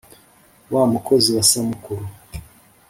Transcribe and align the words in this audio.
wa 0.71 0.83
mukozi 0.93 1.29
wa 1.37 1.43
samukuru 1.49 2.05